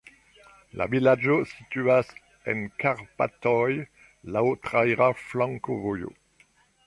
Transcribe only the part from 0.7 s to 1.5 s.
La vilaĝo